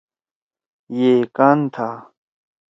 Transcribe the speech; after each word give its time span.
ئے 0.93 1.09
کان 1.35 1.59
تھا۔ 1.73 1.89